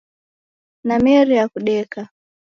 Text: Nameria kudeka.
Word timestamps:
Nameria 0.87 1.45
kudeka. 1.51 2.01